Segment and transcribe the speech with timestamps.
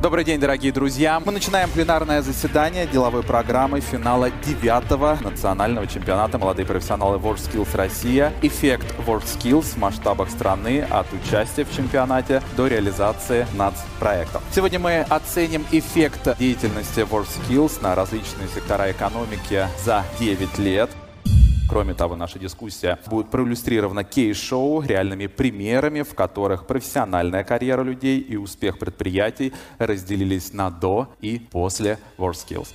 [0.00, 1.20] Добрый день, дорогие друзья.
[1.20, 8.32] Мы начинаем пленарное заседание деловой программы финала девятого национального чемпионата «Молодые профессионалы WorldSkills Россия».
[8.40, 14.42] Эффект WorldSkills в масштабах страны от участия в чемпионате до реализации нацпроектов.
[14.54, 20.88] Сегодня мы оценим эффект деятельности WorldSkills на различные сектора экономики за 9 лет.
[21.70, 28.34] Кроме того, наша дискуссия будет проиллюстрирована кейс-шоу реальными примерами, в которых профессиональная карьера людей и
[28.34, 32.70] успех предприятий разделились на до и после WorldSkills.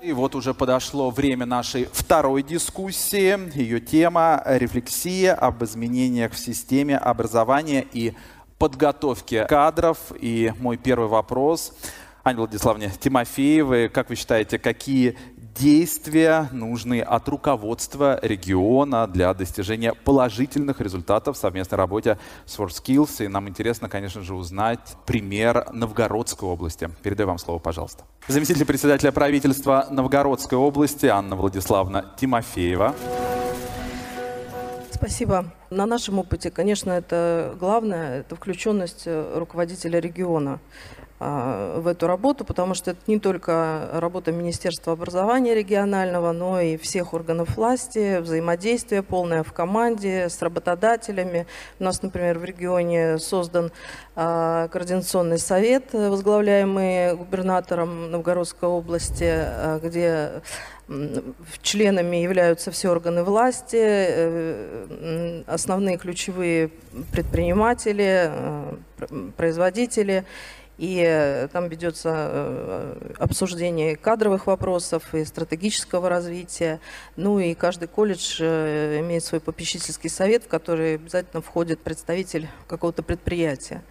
[0.00, 3.52] И вот уже подошло время нашей второй дискуссии.
[3.58, 8.14] Ее тема– рефлексия об изменениях в системе образования и
[8.58, 9.98] подготовки кадров.
[10.20, 11.72] И мой первый вопрос–
[12.26, 15.16] Анне Владиславовне Тимофеевой, как вы считаете, какие
[15.58, 23.24] действия нужны от руководства региона для достижения положительных результатов в совместной работе с WorldSkills.
[23.24, 26.90] И нам интересно, конечно же, узнать пример Новгородской области.
[27.02, 28.04] Передаю вам слово, пожалуйста.
[28.28, 32.94] Заместитель председателя правительства Новгородской области Анна Владиславовна Тимофеева.
[34.90, 35.46] Спасибо.
[35.70, 40.58] На нашем опыте, конечно, это главное, это включенность руководителя региона.
[41.18, 46.76] А, в эту работу, потому что это не только работа Министерства образования регионального, но и
[46.76, 51.46] всех органов власти, взаимодействие полное в команде с работодателями.
[51.80, 53.72] У нас, например, в регионе создан
[54.14, 60.42] а, координационный совет, возглавляемый губернатором Новгородской области, а, где
[61.62, 66.70] членами являются все органы власти, э, основные ключевые
[67.10, 68.74] предприниматели, э,
[69.36, 70.24] производители
[70.78, 76.80] и э, там ведется э, обсуждение кадровых вопросов и стратегического развития.
[77.16, 83.02] Ну и каждый колледж э, имеет свой попечительский совет, в который обязательно входит представитель какого-то
[83.02, 83.82] предприятия.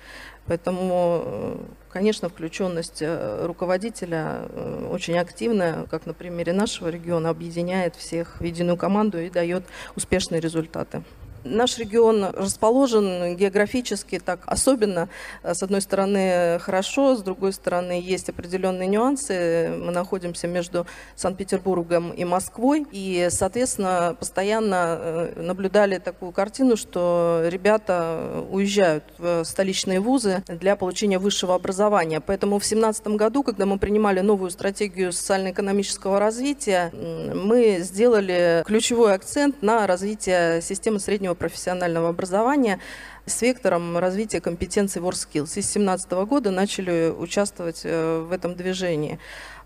[0.47, 4.47] Поэтому, конечно, включенность руководителя
[4.91, 9.63] очень активная, как на примере нашего региона, объединяет всех в единую команду и дает
[9.95, 11.01] успешные результаты.
[11.45, 15.09] Наш регион расположен географически так особенно.
[15.43, 19.69] С одной стороны хорошо, с другой стороны есть определенные нюансы.
[19.69, 22.87] Мы находимся между Санкт-Петербургом и Москвой.
[22.91, 31.19] И, соответственно, постоянно э, наблюдали такую картину, что ребята уезжают в столичные вузы для получения
[31.19, 32.21] высшего образования.
[32.21, 39.61] Поэтому в 2017 году, когда мы принимали новую стратегию социально-экономического развития, мы сделали ключевой акцент
[39.61, 42.79] на развитие системы среднего профессионального образования
[43.25, 45.47] с вектором развития компетенций WorkSkills.
[45.47, 49.19] С 2017 года начали участвовать э, в этом движении.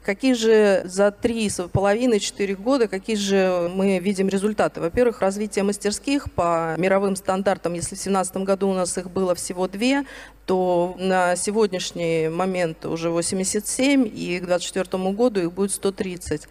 [0.03, 4.79] Какие же за три с половиной-четыре года, какие же мы видим результаты?
[4.79, 7.73] Во-первых, развитие мастерских по мировым стандартам.
[7.73, 10.05] Если в 2017 году у нас их было всего две,
[10.45, 16.47] то на сегодняшний момент уже 87, и к 2024 году их будет 130.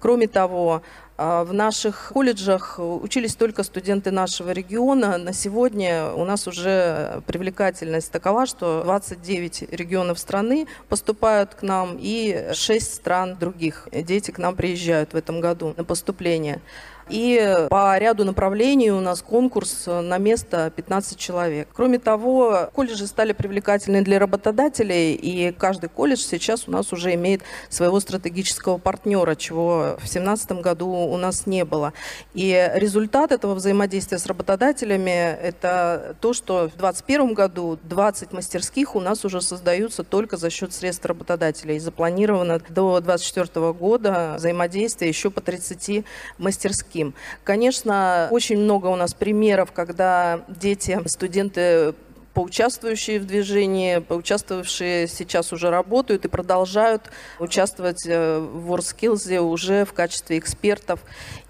[0.00, 0.82] Кроме того,
[1.18, 5.16] в наших колледжах учились только студенты нашего региона.
[5.16, 12.50] На сегодня у нас уже привлекательность такова, что 29 регионов страны поступают к нам и
[12.52, 13.88] 6 стран других.
[13.92, 16.60] Дети к нам приезжают в этом году на поступление.
[17.08, 21.68] И по ряду направлений у нас конкурс на место 15 человек.
[21.72, 27.42] Кроме того, колледжи стали привлекательны для работодателей, и каждый колледж сейчас у нас уже имеет
[27.68, 31.92] своего стратегического партнера, чего в 2017 году у нас не было.
[32.34, 35.10] И результат этого взаимодействия с работодателями–
[35.42, 40.72] это то, что в 2021 году 20 мастерских у нас уже создаются только за счет
[40.72, 41.76] средств работодателей.
[41.76, 46.04] И запланировано до 2024 года взаимодействие еще по 30
[46.38, 47.14] мастерских таким.
[47.44, 51.94] Конечно, очень много у нас примеров, когда дети, студенты
[52.34, 59.94] поучаствующие в движении, поучаствовавшие сейчас уже работают и продолжают участвовать э, в WorldSkills уже в
[59.94, 61.00] качестве экспертов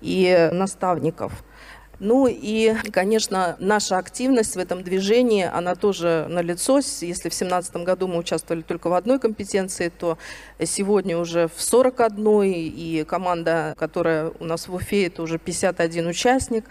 [0.01, 1.33] и наставников.
[1.99, 6.77] Ну и, конечно, наша активность в этом движении, она тоже налицо.
[6.77, 10.19] Если в 2017 году мы участвовали только в одной компетенции, то
[10.63, 16.67] сегодня уже в 41, и команда, которая у нас в Уфе, это уже 51 участник.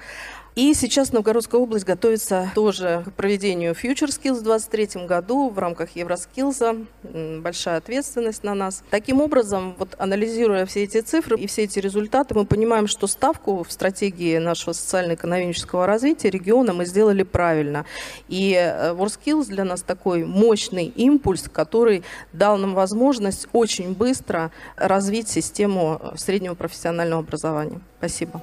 [0.55, 5.97] И сейчас Новгородская область готовится тоже к проведению Future Skills в 2023 году в рамках
[5.97, 6.77] Евроскиллза.
[7.03, 8.81] Большая ответственность на нас.
[8.89, 13.65] Таким образом, вот анализируя все эти цифры и все эти результаты, мы понимаем, что ставку
[13.65, 17.85] в стратегии нашего социально-экономического развития региона мы сделали правильно.
[18.29, 25.27] И э, WorldSkills для нас такой мощный импульс, который дал нам возможность очень быстро развить
[25.27, 27.81] систему среднего профессионального образования.
[27.97, 28.41] Спасибо.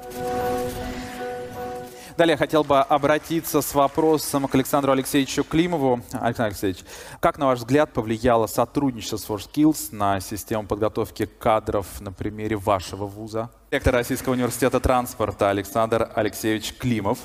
[2.16, 6.02] Далее я хотел бы обратиться с вопросом к Александру Алексеевичу Климову.
[6.12, 6.84] Александр Алексеевич,
[7.20, 13.06] как, на ваш взгляд, повлияло сотрудничество с WorldSkills на систему подготовки кадров на примере вашего
[13.06, 13.50] вуза?
[13.70, 17.18] Ректор Российского университета транспорта Александр Алексеевич Климов.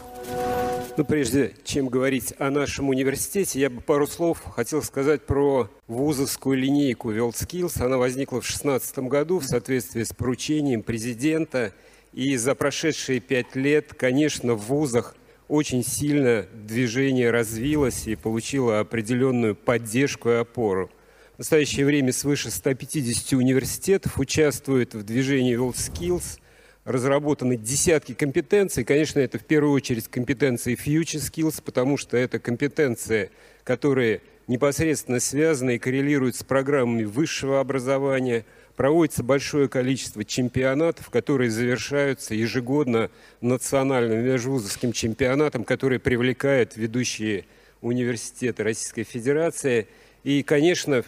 [0.96, 6.58] Ну, прежде чем говорить о нашем университете, я бы пару слов хотел сказать про вузовскую
[6.58, 7.84] линейку WorldSkills.
[7.84, 11.74] Она возникла в 2016 году в соответствии с поручением президента–
[12.14, 15.16] и за прошедшие пять лет, конечно, в вузах
[15.48, 20.92] очень сильно движение развилось и получило определенную поддержку и опору.
[21.36, 26.40] В настоящее время свыше 150 университетов участвуют в движении WorldSkills.
[26.84, 28.84] Разработаны десятки компетенций.
[28.84, 33.30] Конечно, это в первую очередь компетенции Future Skills, потому что это компетенции,
[33.64, 38.46] которые непосредственно связаны и коррелируют с программами высшего образования–
[38.78, 43.10] проводится большое количество чемпионатов, которые завершаются ежегодно
[43.42, 47.46] национальным межвузовским чемпионатом, который привлекает ведущие
[47.82, 49.88] университеты Российской Федерации.
[50.24, 51.04] И, конечно,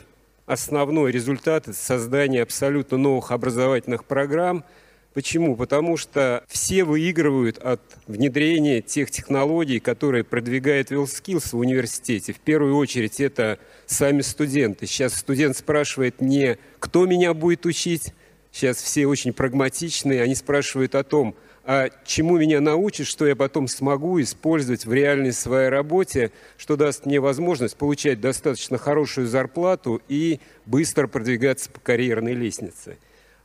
[0.47, 4.65] основной результат– это создание абсолютно новых образовательных программ–
[5.13, 5.55] Почему?
[5.55, 12.31] Потому что все выигрывают от внедрения тех технологий, которые продвигает WillSkills в университете.
[12.31, 13.57] В первую очередь это
[13.87, 14.85] сами студенты.
[14.85, 18.13] Сейчас студент спрашивает не «кто меня будет учить?»,
[18.51, 21.35] сейчас все очень прагматичные, они спрашивают о том,
[21.65, 27.05] а чему меня научат, что я потом смогу использовать в реальной своей работе, что даст
[27.05, 32.97] мне возможность получать достаточно хорошую зарплату и быстро продвигаться по карьерной лестнице.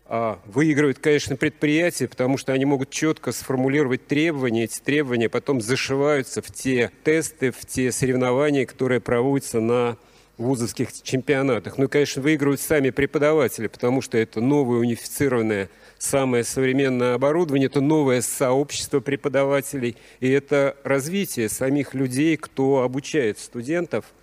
[0.06, 4.64] А, выигрывают, конечно, предприятия, потому что они могут четко сформулировать требования.
[4.64, 9.96] Эти требования потом зашиваются в те тесты, в те соревнования, которые проводятся на
[10.36, 11.78] вузовских чемпионатах.
[11.78, 17.80] Ну и, конечно, выигрывают сами преподаватели, потому что это новое унифицированное самое современное оборудование, это
[17.80, 24.04] новое сообщество преподавателей, и это развитие самих людей, кто обучает студентов–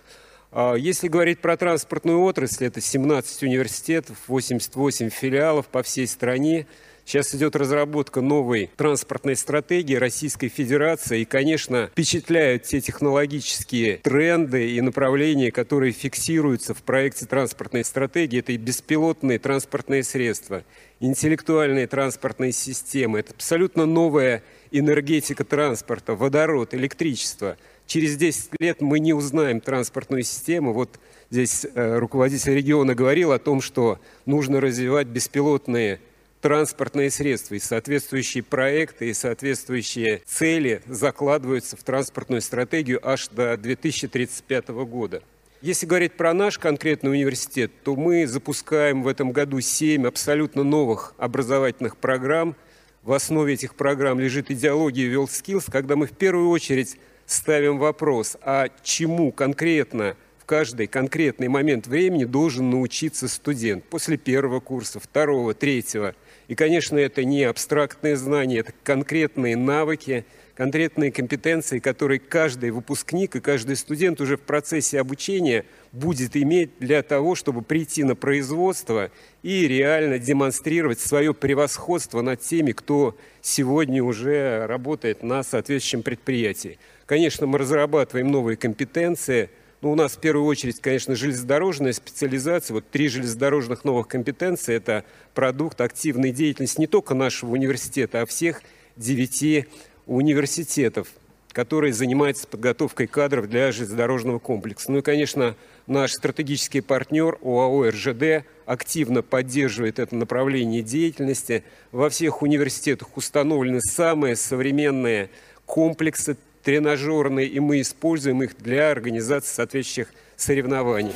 [0.76, 6.66] если говорить про транспортную отрасль, это 17 университетов, 88 филиалов по всей стране.
[7.04, 11.22] Сейчас идет разработка новой транспортной стратегии Российской Федерации.
[11.22, 18.38] И, конечно, впечатляют те технологические тренды и направления, которые фиксируются в проекте транспортной стратегии.
[18.38, 20.64] Это и беспилотные транспортные средства,
[21.00, 23.20] интеллектуальные транспортные системы.
[23.20, 30.72] Это абсолютно новая энергетика транспорта, водород, электричество– через 10 лет мы не узнаем транспортную систему.
[30.72, 30.98] Вот
[31.30, 36.00] здесь э, руководитель региона говорил о том, что нужно развивать беспилотные
[36.42, 44.68] транспортные средства, и соответствующие проекты, и соответствующие цели закладываются в транспортную стратегию аж до 2035
[44.68, 45.22] года.
[45.62, 51.14] Если говорить про наш конкретный университет, то мы запускаем в этом году 7 абсолютно новых
[51.18, 52.56] образовательных программ.
[53.04, 56.96] В основе этих программ лежит идеология WorldSkills, когда мы в первую очередь
[57.32, 64.60] ставим вопрос, а чему конкретно в каждый конкретный момент времени должен научиться студент после первого
[64.60, 66.14] курса, второго, третьего.
[66.48, 70.24] И, конечно, это не абстрактные знания, это конкретные навыки,
[70.54, 77.02] конкретные компетенции, которые каждый выпускник и каждый студент уже в процессе обучения будет иметь для
[77.02, 79.10] того, чтобы прийти на производство
[79.42, 86.78] и реально демонстрировать свое превосходство над теми, кто сегодня уже работает на соответствующем предприятии.
[87.06, 89.50] Конечно, мы разрабатываем новые компетенции.
[89.80, 92.74] Ну, у нас в первую очередь, конечно, железнодорожная специализация.
[92.74, 95.04] Вот три железнодорожных новых компетенции– это
[95.34, 98.62] продукт активной деятельности не только нашего университета, а всех
[98.96, 99.66] девяти
[100.06, 101.08] университетов,
[101.50, 104.92] которые занимаются подготовкой кадров для железнодорожного комплекса.
[104.92, 105.56] Ну и, конечно,
[105.88, 111.64] наш стратегический партнер ОАО «РЖД» активно поддерживает это направление деятельности.
[111.90, 115.28] Во всех университетах установлены самые современные
[115.66, 121.12] комплексы тренажерные, и мы используем их для организации соответствующих соревнований.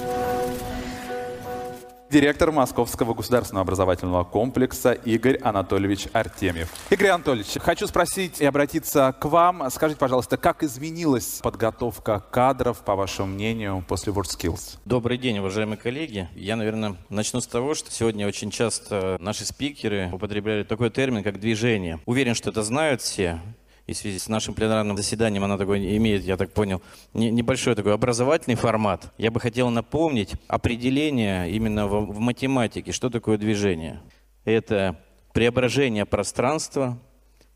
[2.09, 6.71] Директор Московского государственного образовательного комплекса Игорь Анатольевич Артемьев.
[6.89, 9.69] Игорь Анатольевич, хочу спросить и обратиться к вам.
[9.71, 14.79] Скажите, пожалуйста, как изменилась подготовка кадров, по вашему мнению, после WorldSkills?
[14.85, 16.29] Добрый день, уважаемые коллеги.
[16.37, 21.41] Я, наверное, начну с того, что сегодня очень часто наши спикеры употребляли такой термин, как
[21.41, 21.99] движение.
[22.07, 23.41] Уверен, что это знают все
[23.87, 26.83] и в связи с нашим пленарным заседанием она такой имеет, я так понял,
[27.15, 29.13] небольшой такой образовательный формат.
[29.17, 34.03] Я бы хотел напомнить определение именно в, в математике, что такое движение.
[34.45, 35.01] Это
[35.33, 36.99] преображение пространства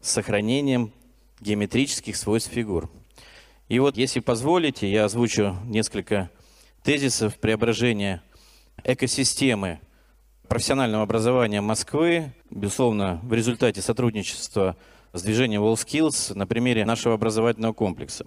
[0.01, 0.93] с сохранением
[1.41, 2.91] геометрических свойств фигур.
[3.69, 6.31] И вот, если позволите, я озвучу несколько
[6.83, 8.23] тезисов преображения
[8.85, 9.81] экосистемы
[10.49, 14.77] профессионального образования Москвы, безусловно, в результате сотрудничества
[15.12, 18.26] с движением WorldSkills на примере нашего образовательного комплекса.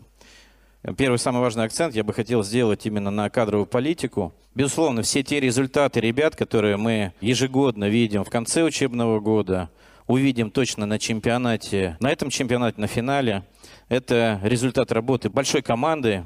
[0.98, 4.34] Первый самый важный акцент я бы хотел сделать именно на кадровую политику.
[4.54, 9.70] Безусловно, все те результаты ребят, которые мы ежегодно видим в конце учебного года,
[10.08, 13.44] увидим точно на чемпионате, на этом чемпионате, на финале,
[13.88, 16.26] это результат работы большой команды,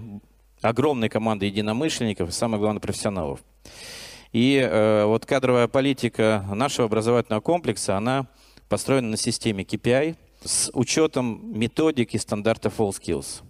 [0.61, 3.41] огромной команды единомышленников и, самое главное, профессионалов.
[4.33, 8.25] И э, вот кадровая политика нашего образовательного комплекса, она
[8.69, 10.15] построена на системе KPI
[10.47, 13.43] с учетом методик и стандартов WorldSkills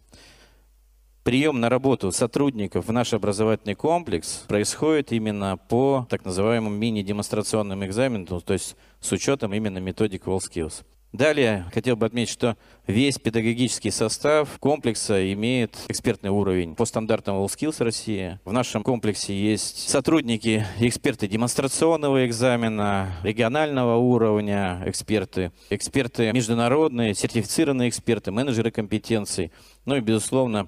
[1.28, 8.40] прием на работу сотрудников в наш образовательный комплекс происходит именно по так называемым мини-демонстрационным экзаменам,
[8.40, 10.86] то есть с учетом именно методик WorldSkills.
[11.14, 17.82] Далее хотел бы отметить, что весь педагогический состав комплекса имеет экспертный уровень по стандартам WorldSkills
[17.82, 18.40] России.
[18.44, 28.32] В нашем комплексе есть сотрудники эксперты демонстрационного экзамена, регионального уровня эксперты, эксперты международные, сертифицированные эксперты,
[28.32, 29.54] менеджеры компетенций,
[29.86, 30.68] ну и, безусловно,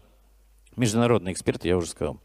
[0.78, 2.22] международные эксперты, я уже сказал.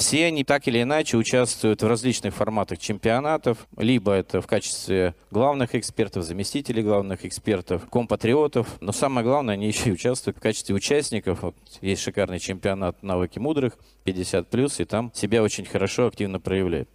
[0.00, 5.74] Все они так или иначе участвуют в различных форматах чемпионатов, либо это в качестве главных
[5.74, 11.42] экспертов, заместителей главных экспертов, компатриотов, но самое главное, они еще и участвуют в качестве участников.
[11.42, 13.76] Вот есть шикарный чемпионат «Навыки мудрых»
[14.06, 16.88] 50+, и там себя очень хорошо, активно проявляют.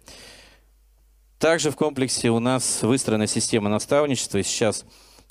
[1.38, 4.84] Также в комплексе у нас выстроена система наставничества, и сейчас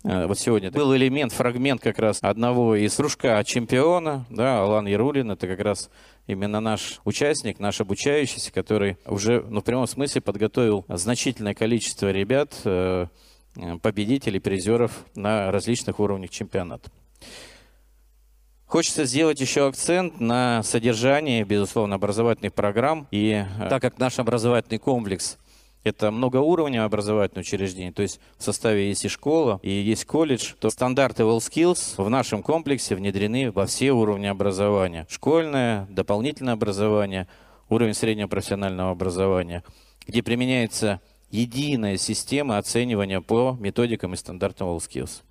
[0.06, 5.48] вот сегодня был элемент, фрагмент как раз одного из кружка чемпиона, да, Алан Ярулин, это
[5.48, 5.90] как раз
[6.28, 12.54] именно наш участник, наш обучающийся, который уже, ну, в прямом смысле подготовил значительное количество ребят,
[12.66, 13.08] э,
[13.82, 16.92] победителей, призеров на различных уровнях чемпионата.
[18.68, 23.08] Хочется сделать еще акцент на содержании, безусловно, образовательных программ.
[23.10, 25.38] И э, так как наш образовательный комплекс
[25.86, 30.72] это многоуровневое образовательное учреждение, то есть в составе есть и школа, и есть колледж, то
[30.72, 35.06] стандарты WellSkills в нашем комплексе внедрены во все уровни образования.
[35.08, 37.28] Школьное, дополнительное образование,
[37.70, 39.64] уровень среднего профессионального образования,
[40.08, 45.22] где применяется единая система оценивания по методикам и стандартам WellSkills.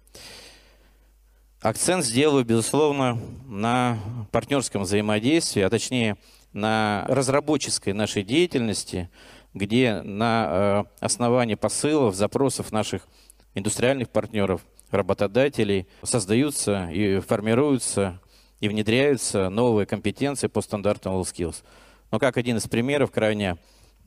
[1.63, 3.19] Акцент сделаю, безусловно,
[3.49, 3.99] на
[4.31, 6.17] партнерском взаимодействии, а точнее
[6.53, 9.11] на разработческой нашей деятельности–
[9.55, 13.07] где на э, основании посылов, запросов наших
[13.55, 18.21] индустриальных партнеров, работодателей создаются и формируются
[18.61, 21.63] и внедряются новые компетенции по стандартам WorldSkills.
[22.11, 23.57] Но как один из примеров, крайне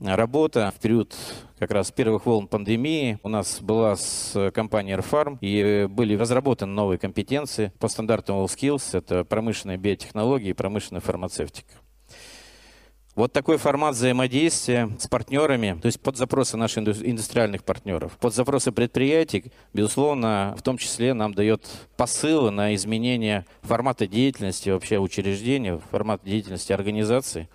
[0.00, 1.14] работа в период
[1.58, 6.98] как раз первых волн пандемии у нас была с компанией Airfarm, и были разработаны новые
[6.98, 8.96] компетенции по стандартам WorldSkills.
[8.96, 11.74] Это промышленные биотехнологии и промышленная фармацевтика.
[13.18, 18.70] Вот такой формат взаимодействия с партнерами, то есть под запросы наших индустриальных партнеров, под запросы
[18.70, 26.24] предприятий, безусловно, в том числе нам дает посылы на изменение формата деятельности вообще учреждения, формата
[26.26, 27.48] деятельности организации.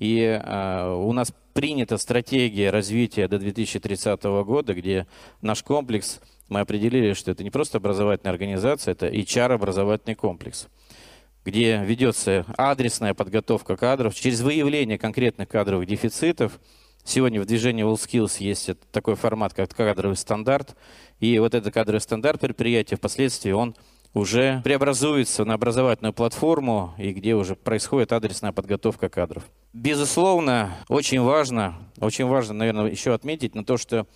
[0.00, 5.06] И э, у нас принята стратегия развития до 2030 года, где
[5.40, 10.68] наш комплекс, мы определили, что это не просто образовательная организация, это HR-образовательный комплекс
[11.50, 16.60] где ведется адресная подготовка кадров через выявление конкретных кадровых дефицитов.
[17.02, 20.76] Сегодня в движении WorldSkills есть такой формат, как кадровый стандарт.
[21.18, 23.74] И вот этот кадровый стандарт предприятия впоследствии он
[24.14, 29.42] уже преобразуется на образовательную платформу, и где уже происходит адресная подготовка кадров.
[29.72, 34.06] Безусловно, очень важно, очень важно, наверное, еще отметить на то, что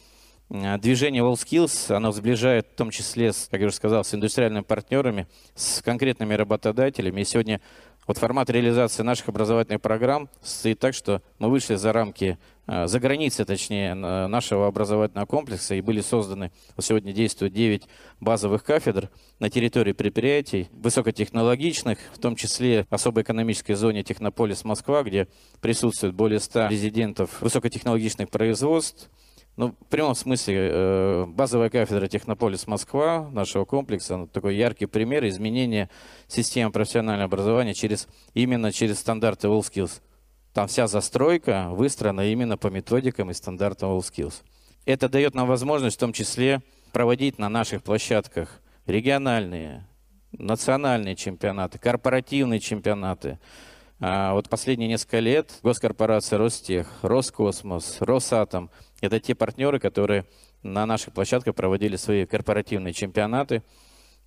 [0.50, 5.82] движение WorldSkills, оно сближает в том числе, как я уже сказал, с индустриальными партнерами, с
[5.82, 7.22] конкретными работодателями.
[7.22, 7.60] И сегодня
[8.06, 13.00] вот формат реализации наших образовательных программ стоит так, что мы вышли за рамки, э, за
[13.00, 17.84] границы, точнее, нашего образовательного комплекса и были созданы, вот сегодня действуют 9
[18.20, 19.08] базовых кафедр
[19.38, 25.26] на территории предприятий, высокотехнологичных, в том числе особой экономической зоне Технополис Москва, где
[25.62, 29.10] присутствует более 100 резидентов высокотехнологичных производств,
[29.56, 35.26] ну, в прямом смысле, э, базовая кафедра Технополис Москва нашего комплекса, ну, такой яркий пример
[35.28, 35.90] изменения
[36.26, 40.00] системы профессионального образования через, именно через стандарты WorldSkills.
[40.52, 44.42] Там вся застройка выстроена именно по методикам и стандартам WorldSkills.
[44.86, 46.60] Это дает нам возможность в том числе
[46.92, 49.86] проводить на наших площадках региональные,
[50.32, 53.38] национальные чемпионаты, корпоративные чемпионаты.
[54.06, 58.68] А вот последние несколько лет госкорпорация Ростех, Роскосмос, Росатом–
[59.00, 60.26] это те партнеры, которые
[60.62, 63.62] на наших площадках проводили свои корпоративные чемпионаты.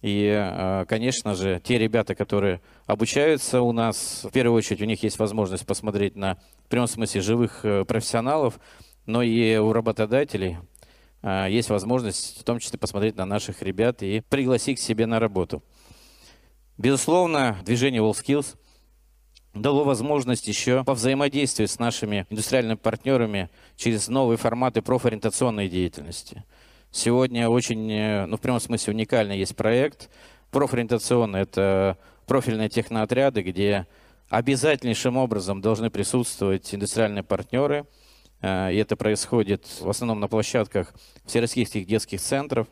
[0.02, 5.04] И, э, конечно же, те ребята, которые обучаются у нас, в первую очередь у них
[5.04, 8.60] есть возможность посмотреть на, в прямом смысле, живых э, профессионалов,
[9.06, 10.58] но и у работодателей
[11.22, 15.20] а, есть возможность в том числе посмотреть на наших ребят и пригласить к себе на
[15.20, 15.62] работу.
[16.80, 18.56] Безусловно, движение WorldSkills
[19.62, 26.44] дало возможность еще по взаимодействию с нашими индустриальными партнерами через новые форматы профориентационной деятельности.
[26.92, 30.10] Сегодня очень, э, ну в прямом смысле уникальный есть проект.
[30.52, 33.88] Профориентационный– это профильные техноотряды, где
[34.30, 37.86] обязательнейшим образом должны присутствовать индустриальные партнеры.
[38.42, 40.94] Э, и это происходит в основном на площадках
[41.26, 42.68] всероссийских детских центров.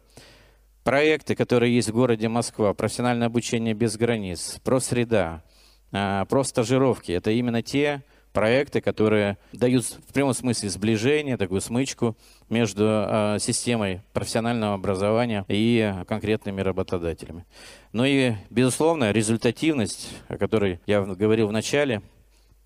[0.84, 5.55] Проекты, которые есть в городе Москва, профессиональное обучение без границ, просреда, э,
[6.28, 7.12] про стажировки.
[7.12, 8.04] Это именно те
[8.36, 12.16] проекты, которые дают в прямом смысле сближение, такую смычку
[12.50, 17.46] между э, системой профессионального образования и конкретными работодателями.
[17.94, 22.02] Ну и, безусловно, результативность, о которой я говорил в начале.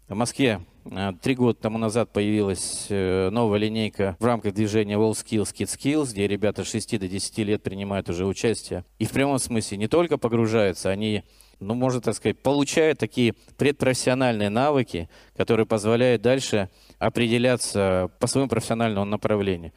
[0.07, 5.53] В Москве э, три года тому назад появилась э, новая линейка в рамках движения WorldSkills
[5.53, 8.85] Kids Skills, где ребята с 6 до 10 лет принимают уже участие.
[8.97, 11.23] И в прямом смысле не только погружаются, они
[11.59, 19.05] ну, можно так сказать, получают такие предпрофессиональные навыки, которые позволяют дальше определяться по своему профессиональному
[19.05, 19.73] направлению.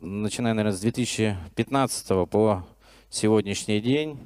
[0.00, 2.66] Начиная, наверное, с 2015 по
[3.10, 4.18] сегодняшний день,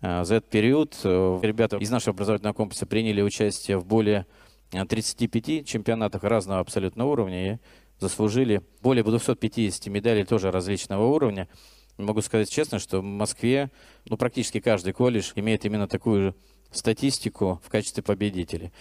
[0.00, 4.26] э, за этот период э, ребята из нашего образовательного комплекса приняли участие в более
[4.70, 7.58] 35 чемпионатах разного абсолютно уровня и
[8.00, 11.48] заслужили более 250 медалей тоже различного уровня.
[11.96, 13.70] Могу сказать честно, что в Москве
[14.06, 16.34] ну, практически каждый колледж имеет именно такую же
[16.72, 18.72] статистику в качестве победителей.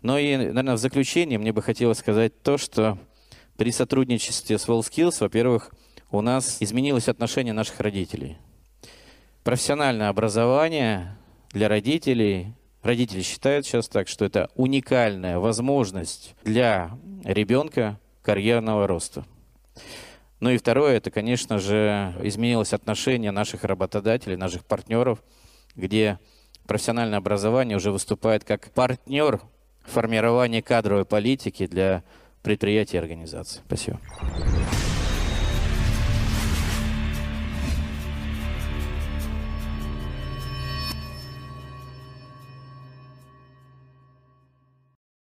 [0.00, 2.98] Но и, наверное, в заключение мне бы хотелось сказать то, что
[3.56, 5.70] при сотрудничестве с WellSkills, во-первых,
[6.10, 8.38] у нас изменилось отношение наших родителей.
[9.44, 11.16] Профессиональное образование
[11.50, 19.26] для родителей, родители считают сейчас так, что это уникальная возможность для ребенка карьерного роста.
[20.42, 25.22] Ну и второе, это, конечно же, изменилось отношение наших работодателей, наших партнеров,
[25.76, 26.18] где
[26.66, 29.40] профессиональное образование уже выступает как партнер
[29.84, 32.02] формирования кадровой политики для
[32.42, 33.62] предприятий и организаций.
[33.64, 34.00] Спасибо.